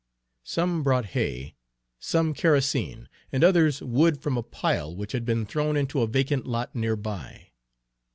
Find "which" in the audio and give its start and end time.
4.95-5.11